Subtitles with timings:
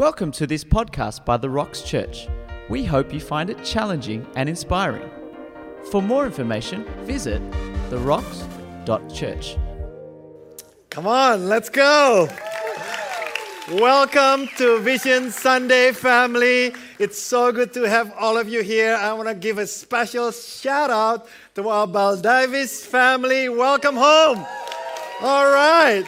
[0.00, 2.26] Welcome to this podcast by The Rocks Church.
[2.70, 5.10] We hope you find it challenging and inspiring.
[5.90, 7.42] For more information, visit
[7.90, 9.58] therocks.church.
[10.88, 12.30] Come on, let's go.
[13.72, 16.72] Welcome to Vision Sunday, family.
[16.98, 18.94] It's so good to have all of you here.
[18.94, 23.50] I want to give a special shout out to our Baldivis family.
[23.50, 24.46] Welcome home.
[25.20, 26.06] All right.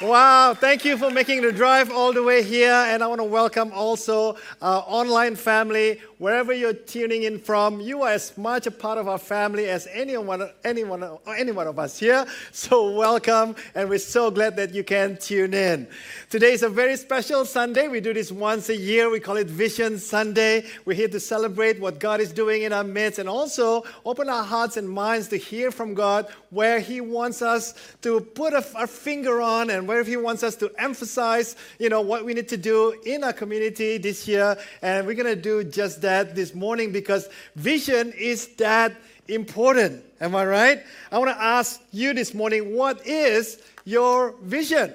[0.00, 2.70] Wow, thank you for making the drive all the way here.
[2.70, 7.80] And I want to welcome also our online family, wherever you're tuning in from.
[7.80, 11.78] You are as much a part of our family as anyone, anyone, any one of
[11.78, 12.26] us here.
[12.52, 15.88] So welcome, and we're so glad that you can tune in.
[16.28, 17.86] Today is a very special Sunday.
[17.88, 19.10] We do this once a year.
[19.10, 20.64] We call it Vision Sunday.
[20.84, 24.44] We're here to celebrate what God is doing in our midst and also open our
[24.44, 29.40] hearts and minds to hear from God where He wants us to put our finger
[29.40, 33.00] on and where He wants us to emphasize, you know, what we need to do
[33.06, 34.56] in our community this year.
[34.82, 38.92] And we're to do just that this morning because vision is that
[39.28, 40.02] important.
[40.20, 40.82] Am I right?
[41.12, 44.94] I want to ask you this morning, what is your vision?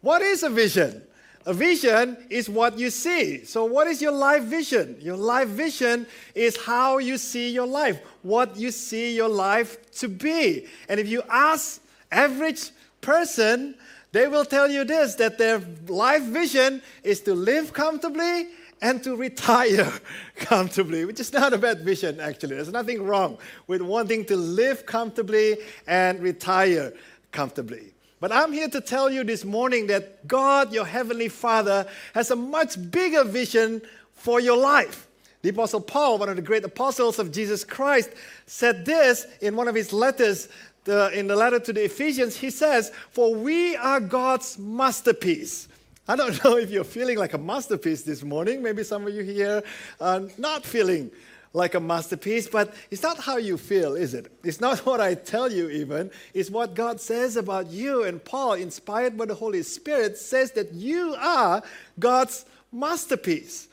[0.00, 1.02] What is a vision?
[1.44, 3.44] A vision is what you see.
[3.44, 4.96] So, what is your life vision?
[5.00, 10.08] Your life vision is how you see your life, what you see your life to
[10.08, 10.66] be.
[10.88, 11.80] And if you ask
[12.12, 13.74] average person,
[14.12, 18.48] they will tell you this that their life vision is to live comfortably
[18.82, 19.90] and to retire
[20.36, 22.56] comfortably, which is not a bad vision, actually.
[22.56, 26.92] There's nothing wrong with wanting to live comfortably and retire
[27.30, 27.94] comfortably.
[28.20, 32.36] But I'm here to tell you this morning that God, your Heavenly Father, has a
[32.36, 33.82] much bigger vision
[34.14, 35.08] for your life.
[35.42, 38.10] The Apostle Paul, one of the great apostles of Jesus Christ,
[38.46, 40.48] said this in one of his letters,
[40.84, 42.36] the, in the letter to the Ephesians.
[42.36, 45.66] He says, For we are God's masterpiece.
[46.08, 48.60] I don't know if you're feeling like a masterpiece this morning.
[48.60, 49.62] Maybe some of you here
[50.00, 51.12] are not feeling
[51.52, 54.32] like a masterpiece, but it's not how you feel, is it?
[54.42, 56.10] It's not what I tell you, even.
[56.34, 58.02] It's what God says about you.
[58.02, 61.62] And Paul, inspired by the Holy Spirit, says that you are
[62.00, 63.68] God's masterpiece.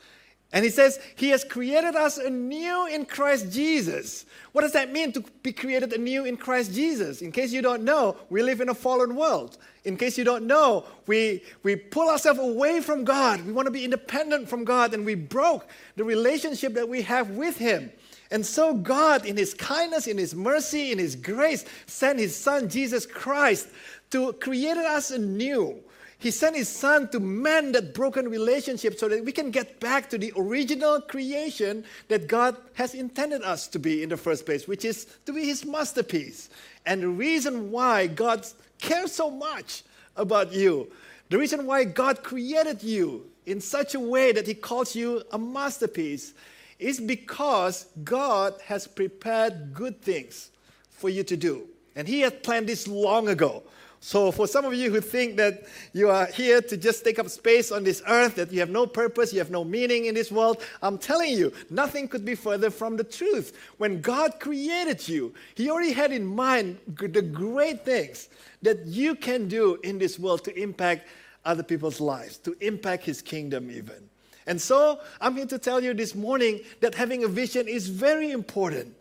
[0.52, 4.26] And he says, He has created us anew in Christ Jesus.
[4.52, 7.22] What does that mean to be created anew in Christ Jesus?
[7.22, 9.58] In case you don't know, we live in a fallen world.
[9.84, 13.46] In case you don't know, we, we pull ourselves away from God.
[13.46, 17.30] We want to be independent from God, and we broke the relationship that we have
[17.30, 17.92] with Him.
[18.32, 22.68] And so, God, in His kindness, in His mercy, in His grace, sent His Son,
[22.68, 23.68] Jesus Christ,
[24.10, 25.80] to create us anew
[26.20, 30.10] he sent His Son to mend that broken relationship so that we can get back
[30.10, 34.68] to the original creation that God has intended us to be in the first place,
[34.68, 36.50] which is to be His masterpiece.
[36.84, 38.46] And the reason why God
[38.82, 39.82] cares so much
[40.14, 40.92] about you,
[41.30, 45.38] the reason why God created you in such a way that He calls you a
[45.38, 46.34] masterpiece,
[46.78, 50.50] is because God has prepared good things
[50.90, 51.66] for you to do.
[51.96, 53.62] And He had planned this long ago.
[54.02, 57.28] So, for some of you who think that you are here to just take up
[57.28, 60.32] space on this earth, that you have no purpose, you have no meaning in this
[60.32, 63.58] world, I'm telling you, nothing could be further from the truth.
[63.76, 68.30] When God created you, He already had in mind the great things
[68.62, 71.06] that you can do in this world to impact
[71.44, 74.08] other people's lives, to impact His kingdom, even.
[74.46, 78.30] And so, I'm here to tell you this morning that having a vision is very
[78.30, 78.96] important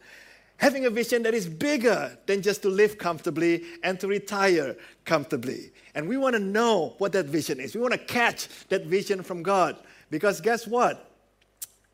[0.59, 4.75] having a vision that is bigger than just to live comfortably and to retire
[5.05, 5.71] comfortably.
[5.95, 7.73] And we want to know what that vision is.
[7.73, 9.77] We want to catch that vision from God.
[10.11, 11.11] Because guess what?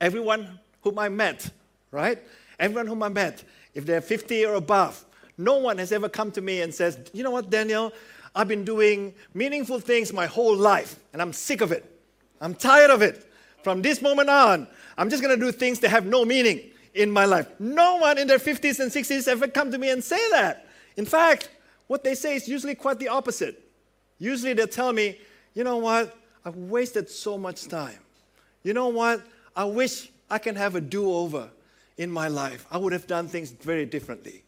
[0.01, 1.47] Everyone whom I met,
[1.91, 2.17] right?
[2.59, 3.43] Everyone whom I met,
[3.75, 5.05] if they're 50 or above,
[5.37, 7.93] no one has ever come to me and says, You know what, Daniel?
[8.33, 11.85] I've been doing meaningful things my whole life, and I'm sick of it.
[12.41, 13.31] I'm tired of it.
[13.63, 17.11] From this moment on, I'm just going to do things that have no meaning in
[17.11, 17.47] my life.
[17.59, 20.65] No one in their 50s and 60s ever come to me and say that.
[20.97, 21.49] In fact,
[21.87, 23.61] what they say is usually quite the opposite.
[24.17, 25.19] Usually they tell me,
[25.53, 26.17] you know what?
[26.43, 27.99] I've wasted so much time.
[28.63, 29.21] You know what?
[29.55, 31.49] I wish I can have a do over
[31.97, 32.65] in my life.
[32.71, 34.43] I would have done things very differently.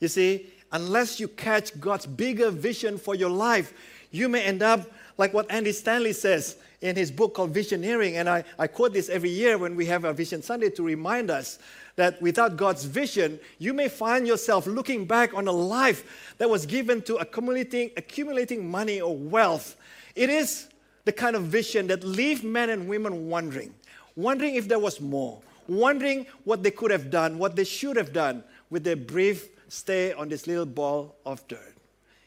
[0.00, 3.72] You see, unless you catch God's bigger vision for your life,
[4.10, 8.14] you may end up like what Andy Stanley says in his book called Visioneering.
[8.14, 11.30] And I, I quote this every year when we have our Vision Sunday to remind
[11.30, 11.58] us
[11.96, 16.66] that without God's vision, you may find yourself looking back on a life that was
[16.66, 19.76] given to accumulating, accumulating money or wealth.
[20.14, 20.68] It is
[21.04, 23.74] the kind of vision that leave men and women wondering,
[24.14, 28.12] wondering if there was more, wondering what they could have done, what they should have
[28.12, 31.74] done with their brief stay on this little ball of dirt.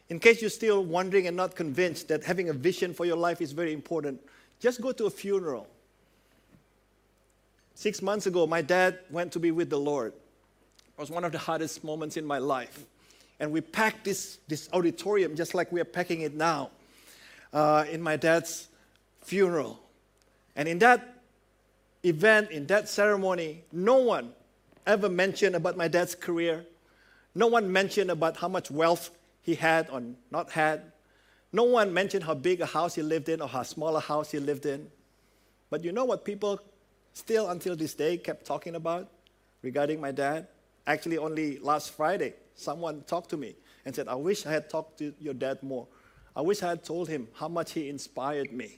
[0.10, 3.42] In case you're still wondering and not convinced that having a vision for your life
[3.42, 4.20] is very important,
[4.60, 5.68] Just go to a funeral.
[7.76, 10.12] Six months ago, my dad went to be with the Lord.
[10.14, 12.86] It was one of the hardest moments in my life.
[13.40, 16.72] And we packed this, this auditorium just like we are packing it now
[17.54, 18.68] uh, in my dad's
[19.22, 19.80] funeral.
[20.58, 21.22] And in that
[22.04, 24.34] event, in that ceremony, no one
[24.86, 26.66] ever mentioned about my dad's career.
[27.34, 29.12] No one mentioned about how much wealth
[29.42, 30.92] he had or not had.
[31.52, 34.32] No one mentioned how big a house he lived in or how small a house
[34.32, 34.88] he lived in.
[35.70, 36.60] But you know what people
[37.14, 39.10] still until this day kept talking about
[39.62, 40.48] regarding my dad?
[40.86, 43.56] Actually, only last Friday, someone talked to me
[43.86, 45.88] and said, I wish I had talked to your dad more.
[46.36, 48.78] I wish I had told him how much he inspired me.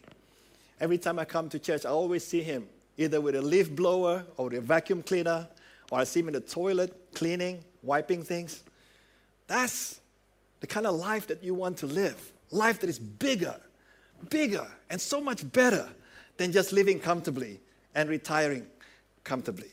[0.79, 4.23] Every time I come to church, I always see him either with a leaf blower
[4.38, 5.47] or with a vacuum cleaner,
[5.91, 8.63] or I see him in the toilet cleaning, wiping things.
[9.47, 10.00] That's
[10.59, 12.31] the kind of life that you want to live.
[12.51, 13.56] Life that is bigger,
[14.30, 15.88] bigger, and so much better
[16.38, 17.59] than just living comfortably
[17.95, 18.65] and retiring
[19.24, 19.71] comfortably.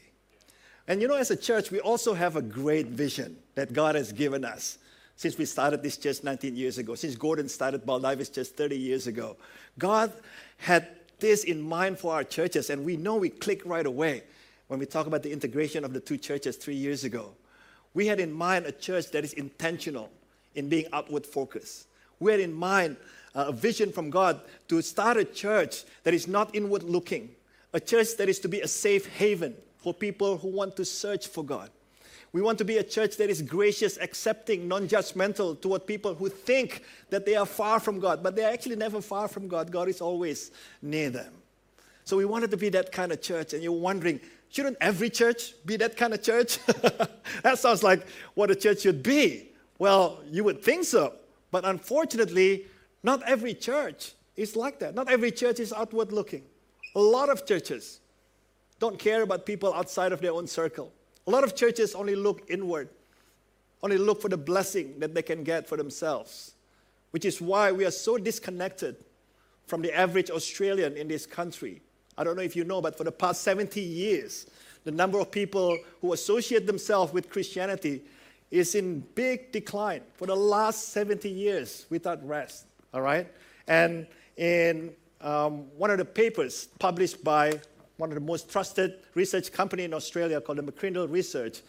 [0.87, 4.13] And you know, as a church, we also have a great vision that God has
[4.13, 4.79] given us
[5.17, 9.09] since we started this church 19 years ago, since Gordon started Baldivis Church 30 years
[9.09, 9.37] ago.
[9.77, 10.13] God
[10.59, 10.87] had
[11.19, 14.23] this in mind for our churches, and we know we click right away
[14.69, 17.33] when we talk about the integration of the two churches three years ago.
[17.95, 20.09] We had in mind a church that is intentional
[20.55, 21.88] in being outward focused.
[22.21, 22.97] We had in mind
[23.35, 27.31] uh, a vision from God to start a church that is not inward looking,
[27.73, 31.29] a church that is to be a safe haven for people who want to search
[31.29, 31.71] for God.
[32.33, 36.29] We want to be a church that is gracious, accepting, non judgmental toward people who
[36.29, 39.71] think that they are far from God, but they're actually never far from God.
[39.71, 40.51] God is always
[40.83, 41.33] near them.
[42.05, 44.21] So we wanted to be that kind of church, and you're wondering,
[44.51, 46.59] shouldn't every church be that kind of church?
[47.43, 49.51] that sounds like what a church should be.
[49.79, 51.15] Well, you would think so,
[51.51, 52.67] but unfortunately,
[53.03, 54.95] not every church is like that.
[54.95, 56.45] Not every church is outward looking.
[56.95, 58.01] A lot of churches
[58.79, 60.93] don't care about people outside of their own circle.
[61.27, 62.89] A lot of churches only look inward,
[63.83, 66.55] only look for the blessing that they can get for themselves,
[67.11, 68.97] which is why we are so disconnected
[69.67, 71.83] from the average Australian in this country.
[72.17, 74.47] I don't know if you know, but for the past 70 years,
[74.85, 78.03] the number of people who associate themselves with Christianity
[78.51, 82.67] is in big decline for the last 70 years without rest.
[82.95, 83.31] All right?
[83.67, 84.07] And
[84.37, 87.61] in um, one of the papers published by
[87.97, 91.63] one of the most trusted research company in Australia called the McCrindle Research,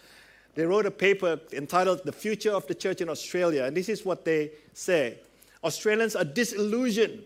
[0.56, 3.66] they wrote a paper entitled The Future of the Church in Australia.
[3.66, 5.18] And this is what they say
[5.64, 7.24] Australians are disillusioned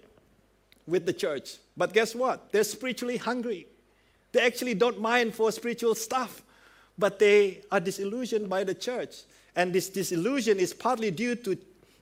[0.87, 1.57] with the church.
[1.77, 2.51] But guess what?
[2.51, 3.67] They're spiritually hungry.
[4.31, 6.41] They actually don't mind for spiritual stuff,
[6.97, 9.23] but they are disillusioned by the church.
[9.55, 11.57] And this disillusion is partly due to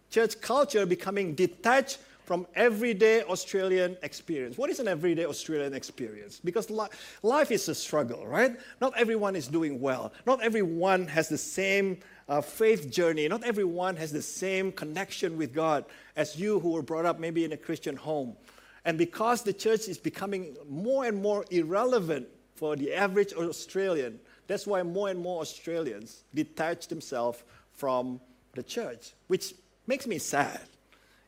[0.09, 4.57] church culture becoming detached from everyday Australian experience.
[4.57, 6.39] What is an everyday Australian experience?
[6.43, 6.87] Because li-
[7.23, 8.57] life is a struggle, right?
[8.79, 10.13] Not everyone is doing well.
[10.25, 11.97] Not everyone has the same
[12.29, 13.27] uh, faith journey.
[13.27, 15.83] Not everyone has the same connection with God
[16.15, 18.37] as you who were brought up maybe in a Christian home.
[18.85, 24.19] And because the church is becoming more and more irrelevant for the average Australian,
[24.51, 28.19] that's why more and more Australians detach themselves from
[28.53, 29.53] the church, which
[29.87, 30.59] makes me sad.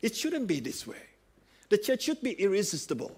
[0.02, 0.98] It shouldn't be this way.
[1.70, 3.18] The church should be irresistible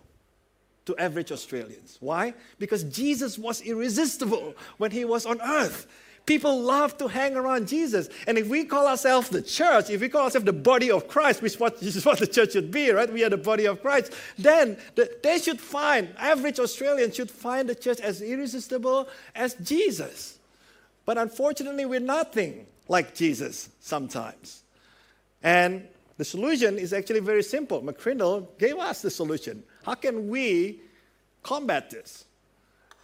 [0.85, 1.97] to average Australians.
[1.99, 2.35] Why?
[2.59, 5.88] Because Jesus was irresistible when he was on earth.
[6.25, 8.10] People love to hang around Jesus.
[8.25, 11.41] And if we call ourselves the church, if we call ourselves the body of Christ,
[11.41, 11.79] which is what,
[12.20, 13.12] the church should be, right?
[13.12, 14.12] We are the body of Christ.
[14.38, 20.39] Then the, they should find, average Australians should find the church as irresistible as Jesus.
[21.05, 24.63] But unfortunately, we're nothing like Jesus sometimes.
[25.44, 27.82] And the solution is actually very simple.
[27.84, 29.63] McCrindle gave us the solution.
[29.84, 30.79] How can we
[31.44, 32.25] combat this?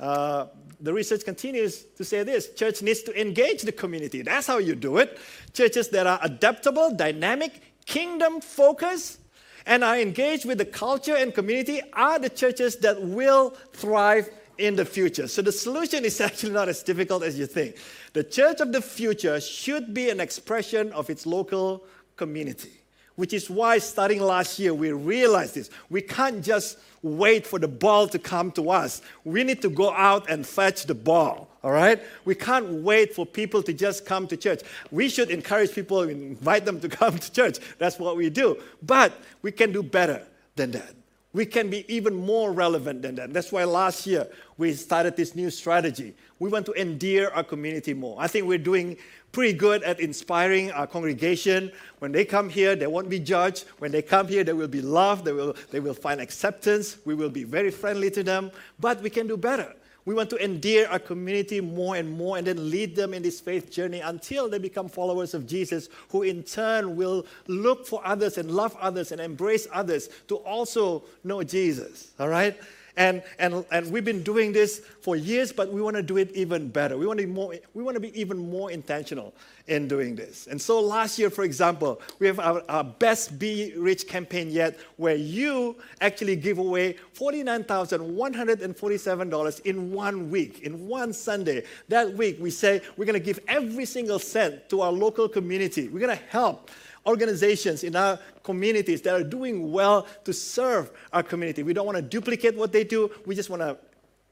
[0.02, 0.48] Uh,
[0.80, 4.24] the research continues to say this church needs to engage the community.
[4.24, 5.20] That's how you do it.
[5.54, 9.20] Churches that are adaptable, dynamic, kingdom focused,
[9.68, 14.28] and are engaged with the culture and community are the churches that will thrive
[14.58, 15.28] in the future.
[15.28, 17.78] So the solution is actually not as difficult as you think.
[18.14, 22.81] The church of the future should be an expression of its local community
[23.22, 25.70] which is why starting last year we realized this.
[25.92, 29.04] We can't just wait for the ball to come to us.
[29.24, 32.02] We need to go out and fetch the ball, all right?
[32.26, 34.62] We can't wait for people to just come to church.
[34.90, 37.60] We should encourage people and invite them to come to church.
[37.78, 38.58] That's what we do.
[38.82, 39.14] But
[39.44, 40.24] we can do better
[40.56, 40.96] than that.
[41.34, 43.34] We can be even more relevant than that.
[43.34, 46.14] That's why last year we started this new strategy.
[46.40, 48.18] We want to endear our community more.
[48.20, 48.98] I think we're doing
[49.32, 51.72] pretty good at inspiring our congregation.
[52.00, 53.66] When they come here, they won't be judged.
[53.80, 55.24] When they come here, they will be loved.
[55.24, 56.98] They will, they will find acceptance.
[57.06, 58.52] We will be very friendly to them.
[58.80, 59.74] But we can do better.
[60.06, 63.40] We want to endear our community more and more and then lead them in this
[63.40, 68.38] faith journey until they become followers of Jesus, who in turn will look for others
[68.38, 72.12] and love others and embrace others to also know Jesus.
[72.20, 72.60] All right?
[73.02, 76.30] And, and, and we've been doing this for years, but we want to do it
[76.36, 76.96] even better.
[76.96, 79.34] We want, to be more, we want to be even more intentional
[79.66, 80.46] in doing this.
[80.46, 84.78] And so last year, for example, we have our, our Best Be Rich campaign yet,
[84.98, 91.64] where you actually give away $49,147 in one week, in one Sunday.
[91.88, 95.88] That week, we say we're going to give every single cent to our local community.
[95.88, 96.70] We're going to help
[97.06, 101.64] organizations in our communities that are doing well to serve our community.
[101.64, 103.12] We don't want to duplicate what they do.
[103.26, 103.78] We just want to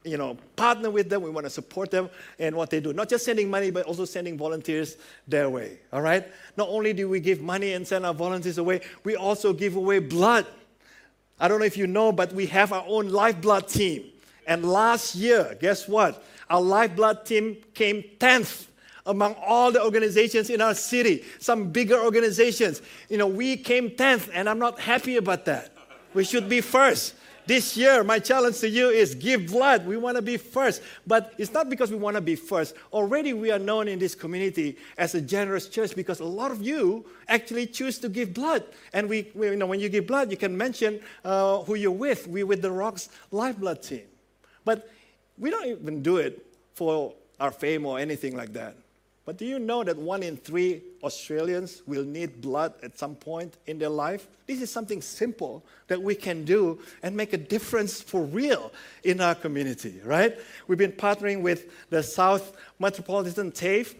[0.04, 1.22] you know, partner with them.
[1.22, 2.10] We want to support them
[2.40, 2.94] and what they do.
[2.94, 4.98] Not just sending money, but also sending volunteers
[5.28, 5.80] their way.
[5.92, 6.26] All right?
[6.56, 10.00] Not only do we give money and send our volunteers away, we also give away
[10.00, 10.46] blood.
[11.40, 14.06] I don't know if you know, but we have our own lifeblood team.
[14.48, 16.24] And last year, guess what?
[16.50, 18.68] Our lifeblood team came 10th
[19.06, 22.82] among all the organizations in our city, some bigger organizations.
[23.10, 25.72] You know, we came 10th, and I'm not happy about that.
[26.14, 27.16] We should be first.
[27.50, 29.88] This year, my challenge to you is give blood.
[29.88, 30.84] We want to be first.
[31.08, 32.76] But it's not because we want to be first.
[32.94, 36.62] Already, we are known in this community as a generous church because a lot of
[36.62, 38.66] you actually choose to give blood.
[38.94, 41.90] And we, we you know, when you give blood, you can mention uh, who you're
[41.90, 42.28] with.
[42.28, 44.04] We're with the Rocks Lifeblood team.
[44.64, 44.88] But
[45.40, 48.76] we don't even do it for our fame or anything like that.
[49.30, 53.58] But do you know that one in three Australians will need blood at some point
[53.68, 54.28] in their life?
[54.48, 58.72] This is something simple that we can do and make a difference for real
[59.04, 60.36] in our community, right?
[60.68, 63.94] We've been partnering with the South Metropolitan TAFE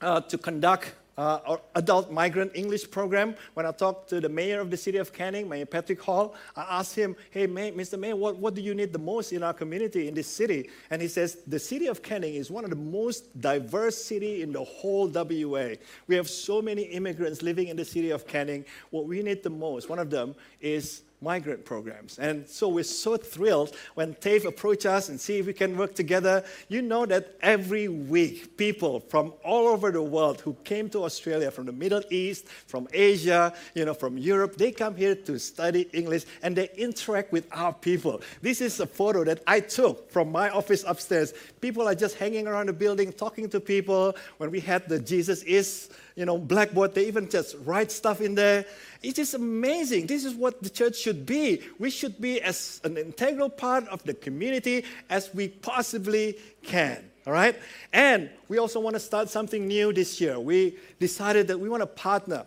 [0.00, 3.34] uh, to conduct uh, adult migrant English program.
[3.54, 6.78] When I talked to the mayor of the city of Canning, Mayor Patrick Hall, I
[6.78, 7.98] asked him, hey, May, Mr.
[7.98, 10.70] Mayor, what, what do you need the most in our community, in this city?
[10.90, 14.52] And he says, the city of Canning is one of the most diverse city in
[14.52, 15.70] the whole WA.
[16.06, 18.64] We have so many immigrants living in the city of Canning.
[18.90, 22.18] What we need the most, one of them is migrant programs.
[22.18, 25.94] And so we're so thrilled when TAFE approached us and see if we can work
[25.94, 26.44] together.
[26.68, 31.50] You know that every week, people from all over the world who came to Australia
[31.50, 35.88] from the Middle East, from Asia, you know, from Europe, they come here to study
[35.92, 38.20] English and they interact with our people.
[38.40, 41.34] This is a photo that I took from my office upstairs.
[41.60, 44.14] People are just hanging around the building, talking to people.
[44.36, 46.94] When we had the Jesus is you know, blackboard.
[46.94, 48.64] They even just write stuff in there.
[49.04, 50.08] It is amazing.
[50.08, 51.62] This is what the church should be.
[51.78, 57.02] We should be as an integral part of the community as we possibly can.
[57.26, 57.56] All right?
[57.94, 60.38] And we also want to start something new this year.
[60.38, 62.44] We decided that we want to partner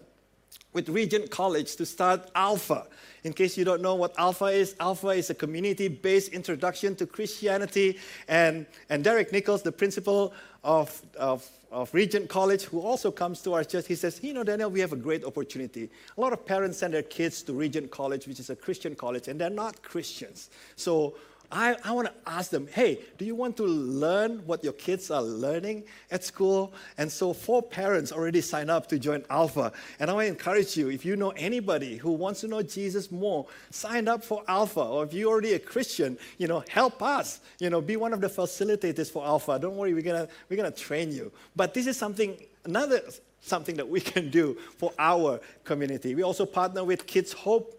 [0.73, 2.85] with Regent College to start Alpha.
[3.23, 7.07] In case you don't know what Alpha is, Alpha is a community based introduction to
[7.07, 7.97] Christianity.
[8.27, 13.53] And, and Derek Nichols, the principal of, of, of Regent College, who also comes to
[13.53, 15.89] our church, he says, You know, Daniel, we have a great opportunity.
[16.17, 19.27] A lot of parents send their kids to Regent College, which is a Christian college,
[19.27, 20.49] and they're not Christians.
[20.75, 21.15] So
[21.51, 25.11] I, I want to ask them, hey, do you want to learn what your kids
[25.11, 26.73] are learning at school?
[26.97, 29.73] And so four parents already signed up to join Alpha.
[29.99, 33.11] And I want to encourage you, if you know anybody who wants to know Jesus
[33.11, 34.81] more, sign up for Alpha.
[34.81, 37.41] Or if you're already a Christian, you know, help us.
[37.59, 39.59] You know, be one of the facilitators for Alpha.
[39.59, 41.31] Don't worry, we're gonna we're gonna train you.
[41.55, 43.01] But this is something another
[43.41, 46.15] something that we can do for our community.
[46.15, 47.77] We also partner with Kids Hope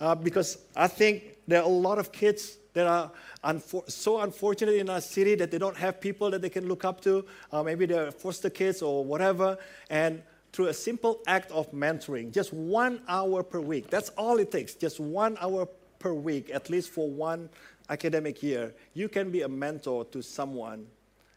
[0.00, 3.10] uh, because I think there are a lot of kids that are
[3.42, 6.84] unfor- so unfortunate in our city that they don't have people that they can look
[6.84, 7.24] up to.
[7.50, 9.56] Uh, maybe they're foster kids or whatever.
[9.90, 14.52] And through a simple act of mentoring, just one hour per week, that's all it
[14.52, 15.66] takes, just one hour
[15.98, 17.48] per week, at least for one
[17.88, 20.86] academic year, you can be a mentor to someone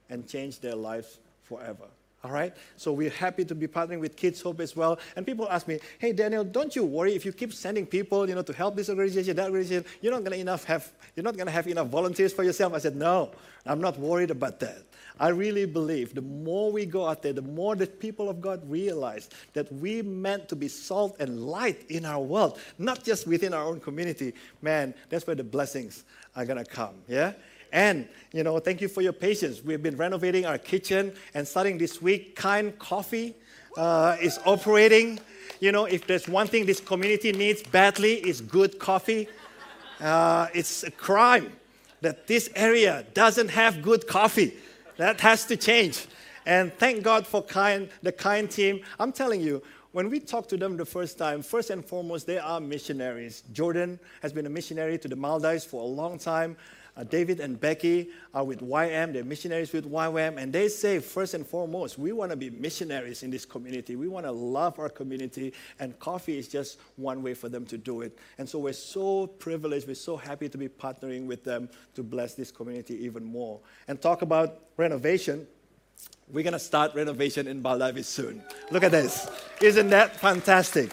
[0.09, 1.87] and change their life forever.
[2.23, 2.53] All right?
[2.77, 4.99] So we're happy to be partnering with Kids Hope as well.
[5.15, 8.35] And people ask me, hey, Daniel, don't you worry if you keep sending people, you
[8.35, 11.45] know, to help this organization, that organization, you're not going to have, you're not going
[11.45, 12.73] to have enough volunteers for yourself.
[12.73, 13.31] I said, no,
[13.65, 14.83] I'm not worried about that.
[15.19, 18.67] I really believe the more we go out there, the more the people of God
[18.69, 23.53] realize that we meant to be salt and light in our world, not just within
[23.53, 24.33] our own community.
[24.61, 26.03] Man, that's where the blessings
[26.35, 26.95] are going to come.
[27.07, 27.33] Yeah?
[27.71, 29.63] And, you know, thank you for your patience.
[29.63, 33.35] We've been renovating our kitchen, and starting this week, Kind Coffee
[33.77, 35.19] uh, is operating.
[35.59, 39.27] You know, if there's one thing this community needs badly, is good coffee.
[39.99, 41.51] Uh, it's a crime
[42.01, 44.53] that this area doesn't have good coffee.
[44.97, 46.05] That has to change.
[46.45, 48.81] And thank God for kind, the kind team.
[48.99, 52.37] I'm telling you, when we talked to them the first time, first and foremost, they
[52.37, 53.43] are missionaries.
[53.51, 56.55] Jordan has been a missionary to the Maldives for a long time.
[56.97, 61.35] Uh, David and Becky are with YM, they're missionaries with YM, and they say, first
[61.35, 63.95] and foremost, we want to be missionaries in this community.
[63.95, 67.77] We want to love our community, and coffee is just one way for them to
[67.77, 68.17] do it.
[68.39, 72.33] And so we're so privileged, we're so happy to be partnering with them to bless
[72.33, 73.59] this community even more.
[73.87, 75.45] And talk about renovation.
[76.29, 78.41] We're going to start renovation in Baldivis soon.
[78.71, 79.29] Look at this.
[79.61, 80.91] Isn't that fantastic?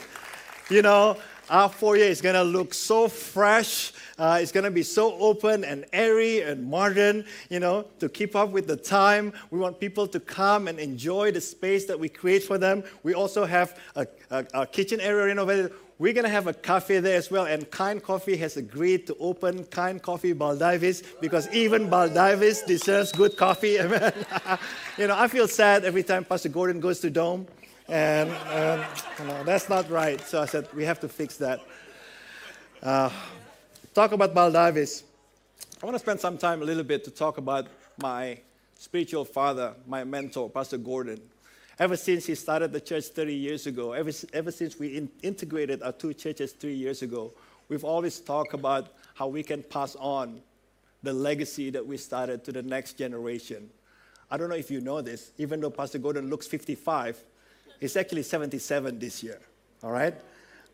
[0.70, 1.16] You know,
[1.50, 3.92] our foyer is going to look so fresh.
[4.18, 8.34] Uh, it's going to be so open and airy and modern, you know, to keep
[8.34, 9.32] up with the time.
[9.50, 12.84] We want people to come and enjoy the space that we create for them.
[13.02, 15.72] We also have a, a, a kitchen area renovated.
[15.98, 17.44] We're going to have a cafe there as well.
[17.44, 23.36] And Kind Coffee has agreed to open Kind Coffee Baldivis because even Baldivis deserves good
[23.36, 23.72] coffee.
[24.98, 27.46] you know, I feel sad every time Pastor Gordon goes to Dome.
[27.88, 30.20] And um, know, that's not right.
[30.20, 31.60] So I said, we have to fix that.
[32.82, 33.10] Uh,
[33.92, 35.02] talk about Baldivis.
[35.82, 37.66] I want to spend some time a little bit to talk about
[37.98, 38.38] my
[38.78, 41.20] spiritual father, my mentor, Pastor Gordon.
[41.78, 45.82] Ever since he started the church 30 years ago, ever, ever since we in, integrated
[45.82, 47.32] our two churches three years ago,
[47.68, 50.40] we've always talked about how we can pass on
[51.02, 53.68] the legacy that we started to the next generation.
[54.30, 57.22] I don't know if you know this, even though Pastor Gordon looks 55,
[57.80, 59.40] He's actually 77 this year,
[59.82, 60.14] all right?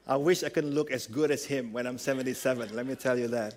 [0.06, 3.18] I wish I could look as good as him when I'm 77, let me tell
[3.18, 3.54] you that.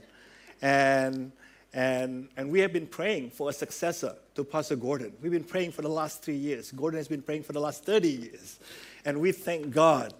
[0.61, 1.31] And,
[1.73, 5.13] and, and we have been praying for a successor to Pastor Gordon.
[5.21, 6.71] We've been praying for the last three years.
[6.71, 8.59] Gordon has been praying for the last 30 years.
[9.05, 10.13] And we thank God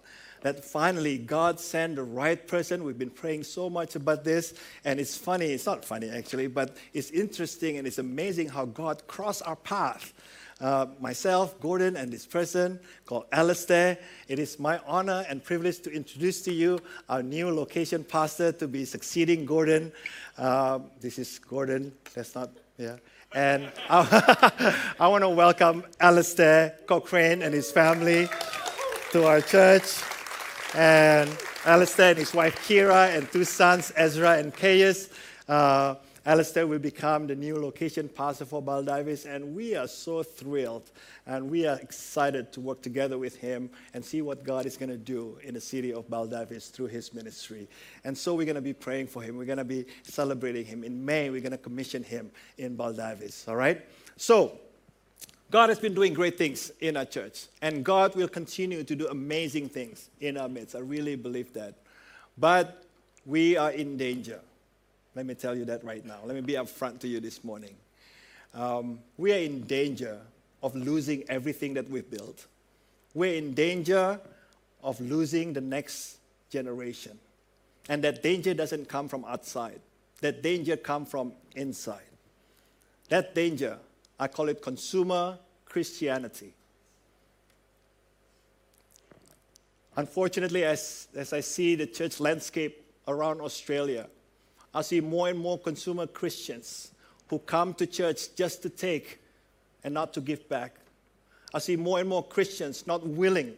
[0.44, 2.84] that finally God sent the right person.
[2.84, 4.54] We've been praying so much about this,
[4.84, 5.48] and it's funny.
[5.48, 10.14] It's not funny actually, but it's interesting and it's amazing how God crossed our path
[10.62, 13.98] uh, myself, Gordon, and this person called Alistair.
[14.28, 16.80] It is my honor and privilege to introduce to you
[17.10, 19.92] our new location pastor to be succeeding Gordon.
[20.38, 21.94] Uh, this is Gordon.
[22.14, 22.98] That's not, yeah.
[23.34, 28.30] And I, I want to welcome Alistair Cochrane and his family
[29.12, 30.02] to our church.
[30.76, 31.30] And
[31.66, 35.10] Alistair and his wife Kira and two sons, Ezra and Caius.
[35.48, 40.90] Uh, Alistair will become the new location pastor for Baldivis, and we are so thrilled
[41.26, 44.90] and we are excited to work together with him and see what God is going
[44.90, 47.68] to do in the city of Baldivis through his ministry.
[48.06, 49.36] And so we're going to be praying for him.
[49.36, 50.86] We're going to be celebrating him.
[50.86, 53.82] In May, we're going to commission him in Baldivis, all right?
[54.16, 54.60] So,
[55.52, 59.08] God has been doing great things in our church, and God will continue to do
[59.10, 60.74] amazing things in our midst.
[60.76, 61.76] I really believe that.
[62.38, 62.84] But
[63.26, 64.40] we are in danger.
[65.16, 66.20] Let me tell you that right now.
[66.26, 67.76] Let me be upfront to you this morning.
[68.54, 70.20] Um, we are in danger
[70.62, 72.48] of losing everything that we've built.
[73.14, 74.20] We're in danger
[74.82, 76.18] of losing the next
[76.50, 77.20] generation.
[77.90, 79.82] And that danger doesn't come from outside.
[80.22, 82.02] That danger comes from inside.
[83.10, 83.78] That danger,
[84.20, 86.54] I call it consumer Christianity.
[89.96, 94.08] Unfortunately, as, as I see the church landscape around Australia,
[94.74, 96.92] I see more and more consumer Christians
[97.28, 99.20] who come to church just to take
[99.84, 100.76] and not to give back.
[101.54, 103.54] I see more and more Christians not willing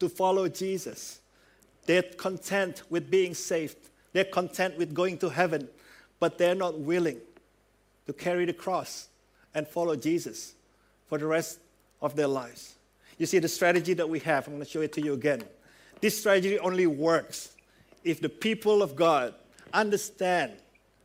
[0.00, 1.20] to follow Jesus.
[1.86, 3.76] They're content with being saved,
[4.12, 5.68] they're content with going to heaven,
[6.20, 7.18] but they're not willing
[8.06, 9.08] to carry the cross
[9.54, 10.54] and follow Jesus
[11.08, 11.58] for the rest
[12.02, 12.74] of their lives.
[13.16, 15.42] You see, the strategy that we have, I'm going to show it to you again.
[16.00, 17.54] This strategy only works
[18.04, 19.34] if the people of God
[19.72, 20.52] understand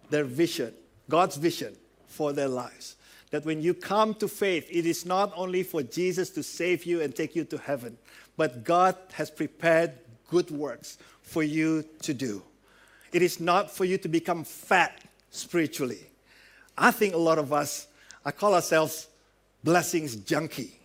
[0.09, 0.73] their vision,
[1.09, 1.75] God's vision
[2.07, 2.95] for their lives.
[3.31, 7.01] That when you come to faith, it is not only for Jesus to save you
[7.01, 7.97] and take you to heaven,
[8.37, 9.93] but God has prepared
[10.29, 12.43] good works for you to do.
[13.11, 15.99] It is not for you to become fat spiritually.
[16.77, 17.87] I think a lot of us,
[18.25, 19.07] I call ourselves
[19.63, 20.79] blessings junkie.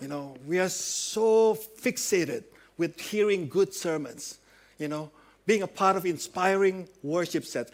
[0.00, 2.44] You know, we are so fixated
[2.78, 4.38] with hearing good sermons,
[4.78, 5.10] you know,
[5.46, 7.72] being a part of inspiring worship sets.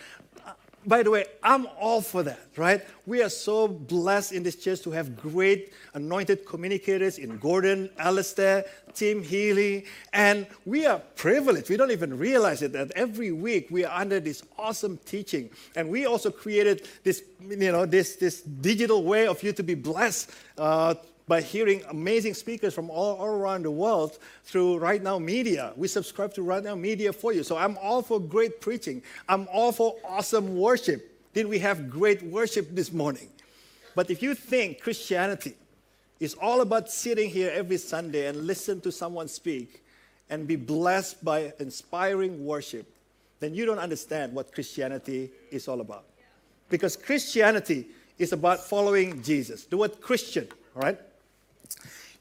[0.86, 2.80] By the way, I'm all for that, right?
[3.06, 8.64] We are so blessed in this church to have great anointed communicators in Gordon, Alistair,
[8.94, 11.68] Tim Healy, and we are privileged.
[11.70, 15.50] We don't even realize it that every week we are under this awesome teaching.
[15.74, 19.74] And we also created this, you know, this, this digital way of you to be
[19.74, 20.30] blessed.
[20.56, 20.94] Uh,
[21.28, 25.72] by hearing amazing speakers from all, all, around the world through Right Now Media.
[25.76, 27.42] We subscribe to Right Now Media for you.
[27.42, 29.02] So I'm all for great preaching.
[29.28, 31.12] I'm all for awesome worship.
[31.34, 33.28] Did we have great worship this morning?
[33.94, 35.54] But if you think Christianity
[36.20, 39.82] is all about sitting here every Sunday and listen to someone speak
[40.30, 42.86] and be blessed by inspiring worship,
[43.40, 46.04] then you don't understand what Christianity is all about.
[46.68, 47.86] Because Christianity
[48.18, 49.64] is about following Jesus.
[49.64, 50.82] The word Christian, all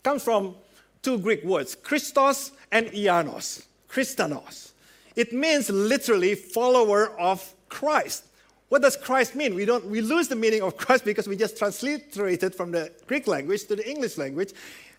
[0.03, 0.55] comes from
[1.01, 4.71] two Greek words, Christos and Ianos, Christanos.
[5.15, 8.25] It means literally follower of Christ.
[8.69, 9.55] What does Christ mean?
[9.55, 13.27] We, don't, we lose the meaning of Christ because we just transliterated from the Greek
[13.27, 14.53] language to the English language.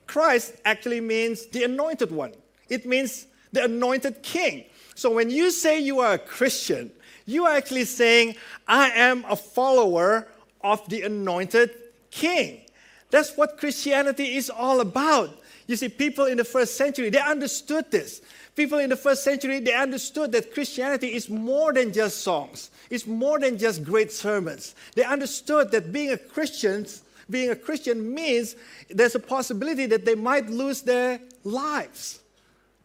[0.07, 2.33] Christ actually means the anointed one.
[2.69, 4.65] It means the anointed king.
[4.95, 6.91] So when you say you are a Christian,
[7.27, 8.37] you are actually saying,
[8.69, 10.29] I am a follower
[10.63, 11.71] of the anointed
[12.11, 12.63] king.
[13.11, 15.31] That's what Christianity is all about.
[15.67, 18.23] You see, people in the first century, they understood this.
[18.55, 22.71] People in the first century, they understood that Christianity is more than just songs.
[22.89, 24.75] It's more than just great sermons.
[24.95, 26.87] They understood that being a Christian,
[27.29, 28.57] being a Christian means
[28.89, 32.21] there's a possibility that they might lose their lives.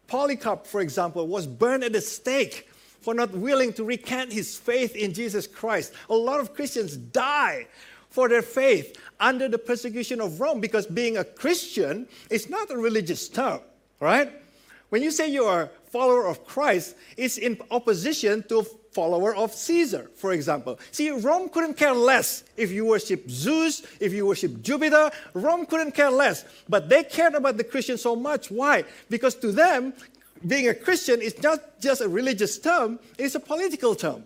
[0.08, 2.68] Polycarp, for example, was burned at the stake
[3.00, 5.92] for not willing to recant his faith in Jesus Christ.
[6.10, 7.66] A lot of Christians die
[8.10, 12.76] for their faith under the persecution of Rome because being a Christian is not a
[12.76, 13.60] religious term,
[14.00, 14.30] right?
[14.90, 19.34] When you say you are a follower of Christ, it's in opposition to a follower
[19.34, 20.78] of Caesar, for example.
[20.90, 25.10] See, Rome couldn't care less if you worship Zeus, if you worship Jupiter.
[25.32, 26.44] Rome couldn't care less.
[26.68, 28.50] But they cared about the Christians so much.
[28.50, 28.84] Why?
[29.08, 29.94] Because to them,
[30.46, 34.24] being a Christian is not just a religious term, it's a political term.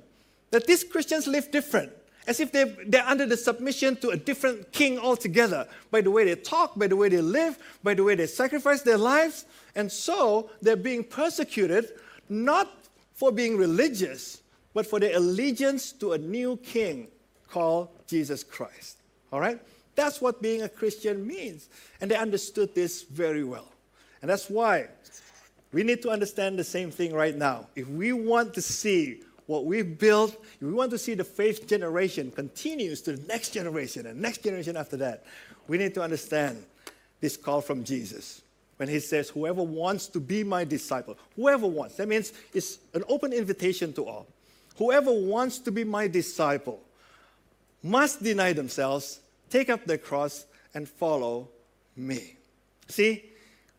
[0.51, 1.93] That these Christians live different,
[2.27, 6.35] as if they're, under the submission to a different king altogether, by the way they
[6.35, 9.45] talk, by the way they live, by the way they sacrifice their lives.
[9.75, 11.91] And so they're being persecuted
[12.29, 12.69] not
[13.15, 14.43] for being religious,
[14.75, 17.09] but for their allegiance to a new king
[17.49, 18.99] called Jesus Christ.
[19.33, 19.61] All right?
[19.95, 21.69] That's what being a Christian means.
[22.01, 23.69] And they understood this very well.
[24.21, 24.89] And that's why
[25.73, 27.69] we need to understand the same thing right now.
[27.77, 31.67] If we want to see what we've built, if we want to see the faith
[31.67, 35.25] generation continues to the next generation and next generation after that,
[35.69, 36.65] we need to understand
[37.21, 38.43] this call from Jesus.
[38.77, 43.05] When he says, Whoever wants to be my disciple, whoever wants, that means it's an
[43.09, 44.27] open invitation to all.
[44.77, 46.83] Whoever wants to be my disciple
[47.83, 51.49] must deny themselves, take up their cross, and follow
[51.97, 52.37] me.
[52.89, 53.25] See,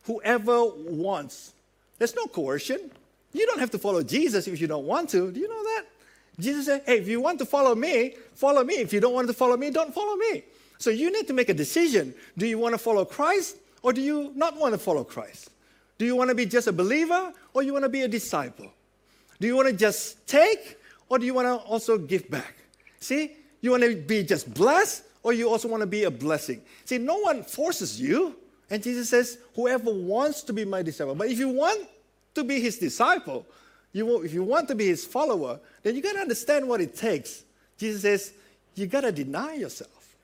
[0.04, 1.52] whoever wants
[1.98, 2.90] there's no coercion.
[3.32, 5.30] You don't have to follow Jesus if you don't want to.
[5.30, 5.84] Do you know that?
[6.40, 8.74] Jesus said, hey, if you want to follow me, follow me.
[8.74, 10.44] If you don't want to follow me, don't follow me.
[10.78, 12.14] So you need to make a decision.
[12.36, 15.50] Do you want to follow Christ or do you not want to follow Christ?
[15.98, 18.70] Do you want to be just a believer or you want to be a disciple?
[19.40, 22.54] Do you want to just take or do you want to also give back?
[23.00, 26.62] See, you want to be just blessed or you also want to be a blessing.
[26.84, 28.36] See, no one forces you.
[28.70, 31.14] And Jesus says, Whoever wants to be my disciple.
[31.16, 31.88] But if you want
[32.38, 33.46] to be his disciple,
[33.92, 36.96] you, if you want to be his follower, then you got to understand what it
[36.96, 37.44] takes.
[37.76, 38.32] Jesus says,
[38.74, 40.16] You got to deny yourself.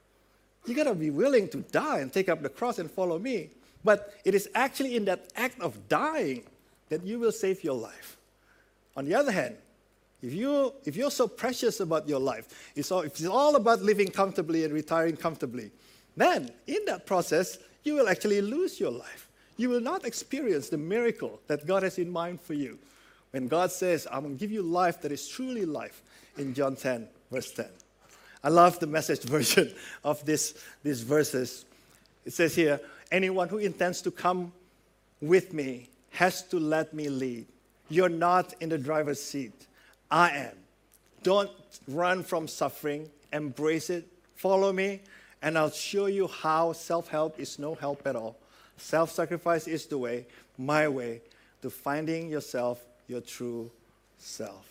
[0.67, 3.51] You got to be willing to die and take up the cross and follow me.
[3.83, 6.45] But it is actually in that act of dying
[6.89, 8.17] that you will save your life.
[8.97, 9.57] On the other hand,
[10.23, 13.83] if, you, if you're so precious about your life, it's all, if it's all about
[13.83, 15.71] living comfortably and retiring comfortably,
[16.17, 19.29] then in that process, you will actually lose your life.
[19.57, 22.79] You will not experience the miracle that God has in mind for you.
[23.31, 26.03] When God says, I'm going to give you life that is truly life
[26.37, 27.67] in John 10, verse 10.
[28.43, 29.73] I love the message version
[30.05, 31.65] of this, these verses.
[32.25, 34.53] It says here, anyone who intends to come
[35.21, 37.47] with me has to let me lead.
[37.89, 39.53] You're not in the driver's seat.
[40.11, 40.57] I am.
[41.23, 41.51] Don't
[41.89, 45.01] run from suffering, embrace it, follow me,
[45.43, 48.37] and I'll show you how self help is no help at all.
[48.77, 50.27] Self sacrifice is the way,
[50.59, 51.21] my way,
[51.63, 53.71] to finding yourself, your true
[54.19, 54.69] self.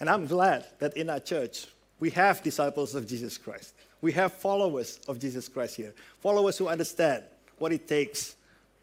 [0.00, 1.66] And I'm glad that in our church,
[2.00, 3.74] we have disciples of Jesus Christ.
[4.00, 7.22] We have followers of Jesus Christ here, followers who understand
[7.58, 8.36] what it takes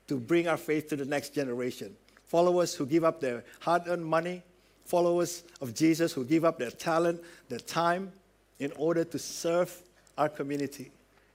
[0.08, 4.06] to bring our faith to the next generation, followers who give up their hard earned
[4.06, 4.42] money,
[4.86, 8.12] followers of Jesus who give up their talent, their time
[8.60, 9.82] in order to serve
[10.18, 10.92] our community.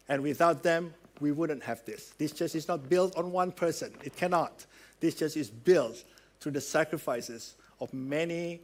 [0.08, 2.12] And without them, we wouldn't have this.
[2.18, 4.66] This church is not built on one person, it cannot.
[5.00, 6.04] This church is built
[6.40, 8.60] through the sacrifices of many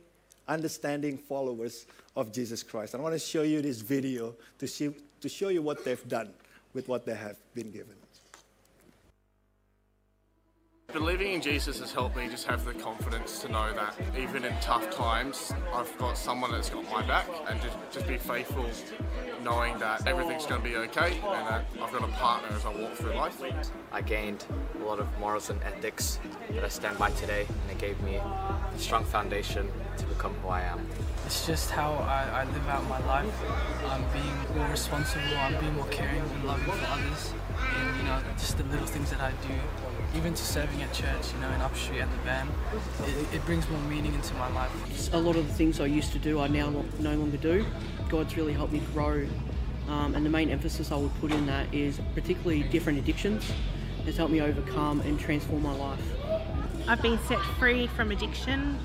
[0.49, 1.87] understanding followers
[2.17, 2.95] of Jesus Christ.
[2.95, 6.31] I want to show you this video to, see, to show you what they've done,
[6.75, 8.02] with what they have been given.
[10.93, 14.53] Believing in Jesus has helped me just have the confidence to know that even in
[14.61, 18.69] tough times, I've got someone that's got my back and just, just be faithful
[19.43, 22.77] knowing that everything's going to be okay and that I've got a partner as I
[22.77, 23.41] walk through life.
[23.91, 24.45] I gained
[24.81, 28.17] a lot of morals and ethics that I stand by today, and it gave me
[28.17, 30.87] a strong foundation to become who I am.
[31.25, 33.35] It's just how I, I live out my life.
[33.87, 38.21] I'm being more responsible, I'm being more caring and loving for others, and you know,
[38.37, 39.55] just the little things that I do
[40.15, 42.51] even to serving at church, you know, in Upstreet at the band,
[43.05, 44.71] it, it, brings more meaning into my life.
[45.15, 47.65] A lot of the things I used to do, I now no longer do.
[48.09, 49.27] God's really helped me grow,
[49.89, 53.51] um, and the main emphasis I would put in that is particularly different addictions.
[54.07, 56.01] It's helped me overcome and transform my life.
[56.89, 58.79] I've been set free from addiction,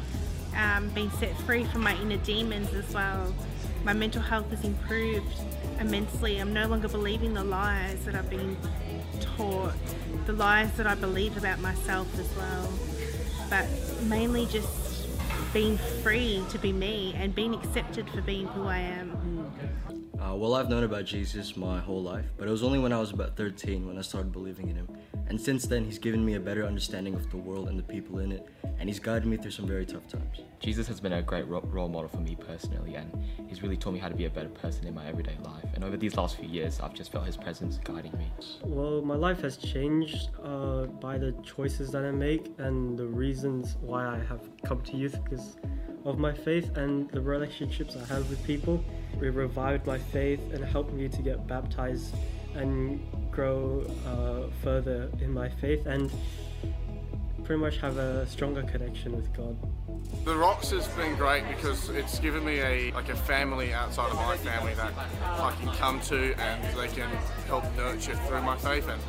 [0.55, 3.33] um, been set free from my inner demons as well.
[3.83, 5.33] My mental health has improved
[5.79, 6.37] immensely.
[6.39, 8.57] I'm no longer believing the lies that I've been
[9.19, 9.73] taught
[10.25, 12.69] the lies that I believe about myself as well.
[13.49, 13.65] But
[14.03, 15.07] mainly just
[15.53, 19.49] being free to be me and being accepted for being who I am.
[20.19, 22.99] Uh, well, I've known about Jesus my whole life, but it was only when I
[22.99, 24.89] was about 13 when I started believing in him.
[25.29, 28.19] And since then, he's given me a better understanding of the world and the people
[28.19, 28.47] in it,
[28.79, 30.39] and he's guided me through some very tough times.
[30.59, 33.11] Jesus has been a great role model for me personally, and
[33.47, 35.65] he's really taught me how to be a better person in my everyday life.
[35.73, 38.31] And over these last few years, I've just felt his presence guiding me.
[38.63, 43.75] Well, my life has changed uh, by the choices that I make and the reasons
[43.81, 45.57] why I have come to youth because
[46.05, 48.83] of my faith and the relationships I have with people.
[49.21, 52.15] It revived my faith and helped me to get baptized
[52.55, 52.99] and
[53.37, 56.11] grow uh, further in my faith and
[57.43, 59.55] pretty much have a stronger connection with God.
[60.25, 64.15] The Rocks has been great because it's given me a like a family outside of
[64.15, 67.09] my family that I can come to and they can
[67.45, 68.99] help nurture through my faith and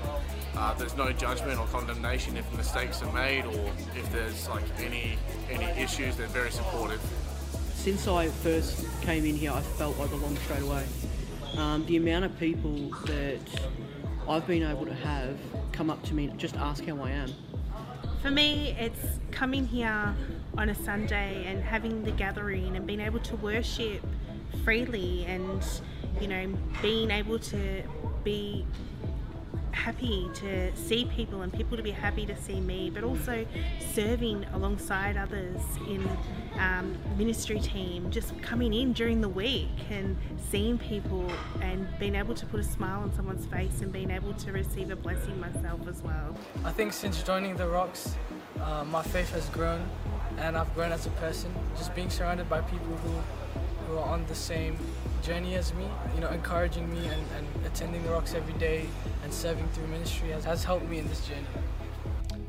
[0.59, 5.17] uh, there's no judgment or condemnation if mistakes are made or if there's like any
[5.49, 6.17] any issues.
[6.17, 7.01] They're very supportive.
[7.77, 10.85] Since I first came in here, I felt like I belonged straight away.
[11.57, 13.41] Um, the amount of people that
[14.29, 15.38] I've been able to have
[15.73, 17.33] come up to me and just ask how I am.
[18.21, 20.14] For me, it's coming here
[20.59, 24.05] on a Sunday and having the gathering and being able to worship
[24.64, 25.64] freely and,
[26.21, 27.83] you know, being able to
[28.23, 28.67] be
[29.79, 33.47] happy to see people and people to be happy to see me, but also
[33.95, 36.07] serving alongside others in
[36.59, 40.17] um, ministry team, just coming in during the week and
[40.51, 44.35] seeing people and being able to put a smile on someone's face and being able
[44.35, 46.37] to receive a blessing myself as well.
[46.64, 48.17] I think since joining the Rocks,
[48.61, 49.88] uh, my faith has grown
[50.38, 51.55] and I've grown as a person.
[51.77, 53.14] Just being surrounded by people who
[53.88, 54.77] who are on the same
[55.22, 58.87] journey as me, you know, encouraging me and, and attending the Rocks every day
[59.24, 61.46] and serving through ministry has, has helped me in this journey.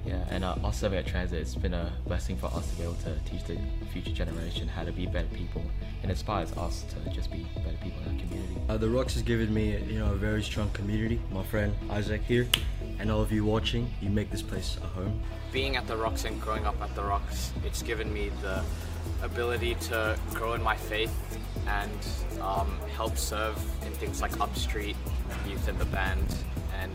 [0.06, 2.84] Yeah, and uh, us serving at Transit, it's been a blessing for us to be
[2.84, 3.60] able to teach the
[3.92, 5.62] future generation how to be better people
[6.02, 8.56] and inspires us to just be better people in our community.
[8.70, 11.20] Uh, the Rocks has given me, you know, a very strong community.
[11.32, 12.48] My friend Isaac here,
[12.98, 15.22] and all of you watching, you make this place a home.
[15.52, 18.64] Being at the Rocks and growing up at the Rocks, it's given me the
[19.22, 21.14] ability to grow in my faith
[21.68, 24.96] and um, help serve in things like Upstreet,
[25.48, 26.36] youth in the band,
[26.80, 26.92] and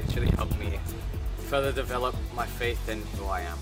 [0.00, 0.78] it's really helped me
[1.48, 3.58] further develop my faith in who I am.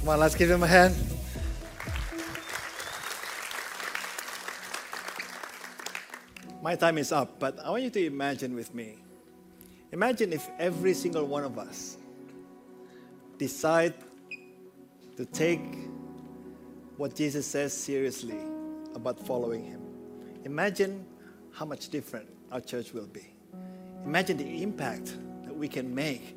[0.00, 0.94] Come on, let's give him a hand.
[6.62, 8.96] My time is up, but I want you to imagine with me.
[9.92, 11.96] Imagine if every single one of us
[13.38, 13.94] decide
[15.18, 15.60] to take
[16.96, 18.38] what Jesus says seriously
[18.94, 19.82] about following Him.
[20.44, 21.04] Imagine
[21.50, 23.26] how much different our church will be.
[24.04, 26.36] Imagine the impact that we can make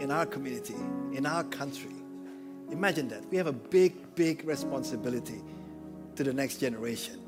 [0.00, 0.74] in our community,
[1.12, 1.94] in our country.
[2.72, 3.24] Imagine that.
[3.30, 5.40] We have a big, big responsibility
[6.16, 7.20] to the next generation.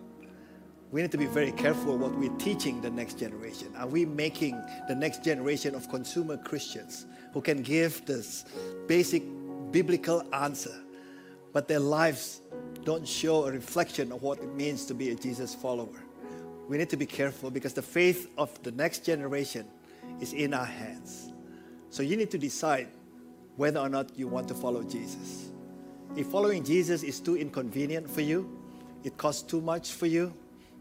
[0.91, 3.69] We need to be very careful what we're teaching the next generation.
[3.77, 8.45] Are we making the next generation of consumer Christians who can give this
[8.89, 9.23] basic
[9.71, 10.75] biblical answer,
[11.53, 12.41] but their lives
[12.85, 16.03] don't show a reflection of what it means to be a Jesus follower.
[16.69, 19.67] We need to be careful because the faith of the next generation
[20.21, 21.33] is in our hands.
[21.91, 22.89] So you need to decide
[23.57, 25.51] whether or not you want to follow Jesus.
[26.17, 28.49] If following Jesus is too inconvenient for you,
[29.05, 30.33] it costs too much for you,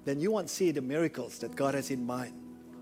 [0.06, 2.34] then you won't see the miracles that God has in mind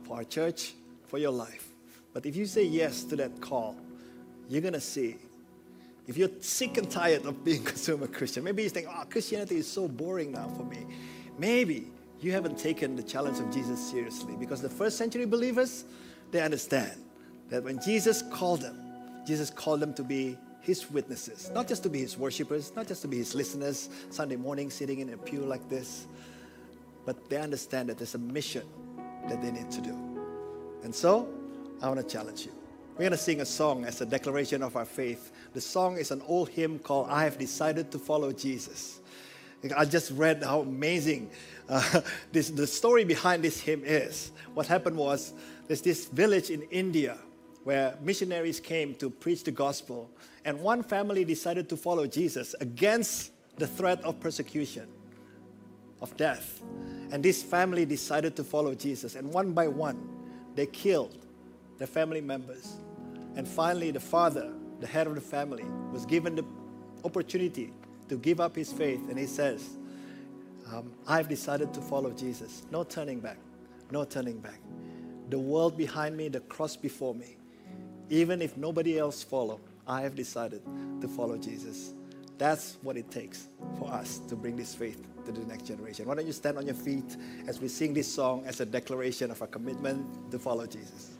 [0.04, 0.74] for our church,
[1.06, 1.70] for your life.
[2.14, 3.76] But if you say yes to that call,
[4.50, 5.18] you're going to see
[6.08, 9.58] if you're sick and tired of being a consumer Christian, maybe you think, oh, Christianity
[9.58, 10.86] is so boring now for me.
[11.38, 11.88] Maybe
[12.20, 15.86] you haven't taken the challenge of Jesus seriously because the first century believers,
[16.32, 17.04] they understand
[17.50, 18.82] that when Jesus called them,
[19.26, 23.02] Jesus called them to be his witnesses, not just to be his worshippers, not just
[23.02, 26.08] to be his listeners Sunday morning sitting in a pew like this,
[27.06, 28.64] but they understand that there's a mission
[29.30, 29.96] that they need to do.
[30.84, 31.30] And so,
[31.82, 32.52] I want to challenge you.
[32.98, 35.32] We're going to sing a song as a declaration of our faith.
[35.54, 39.02] The song is an old hymn called I Have Decided to Follow Jesus.
[39.76, 41.30] I just read how amazing
[41.70, 44.32] uh, this, the story behind this hymn is.
[44.56, 45.34] What happened was
[45.68, 47.20] there's this village in India
[47.66, 50.10] where missionaries came to preach the gospel,
[50.44, 54.88] and one family decided to follow Jesus against the threat of persecution,
[56.02, 56.64] of death.
[57.12, 60.02] And this family decided to follow Jesus, and one by one,
[60.56, 61.28] they killed
[61.78, 62.78] their family members.
[63.38, 66.44] And finally, the father, the head of the family, was given the
[67.06, 67.72] opportunity
[68.10, 69.78] to give up his faith, and he says,
[70.74, 72.64] um, I've decided to follow Jesus.
[72.72, 73.38] No turning back.
[73.92, 74.60] No turning back.
[75.30, 77.38] The world behind me, the cross before me.
[78.10, 80.62] Even if nobody else follow, I have decided
[81.02, 81.94] to follow Jesus.
[82.40, 83.48] That's what it takes
[83.78, 86.08] for us to bring this faith to the next generation.
[86.08, 89.30] Why don't you stand on your feet as we sing this song as a declaration
[89.30, 91.17] of our commitment to follow Jesus?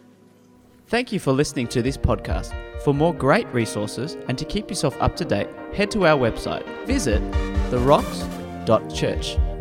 [0.88, 2.54] Thank you for listening to this podcast.
[2.82, 6.66] For more great resources and to keep yourself up to date, head to our website.
[6.86, 7.22] Visit
[7.70, 9.57] therocks.church.